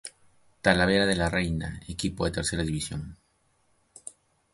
Talavera 0.63 1.05
de 1.05 1.15
la 1.15 1.29
Reina, 1.29 1.79
equipo 1.87 2.25
de 2.25 2.31
Tercera 2.31 2.63
División. 2.63 3.17